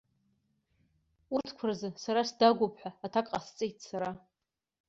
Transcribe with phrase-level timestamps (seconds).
[1.33, 4.09] Урҭқәа рзы сара сдагәоуп ҳәа аҭак ҟасҵеит сара.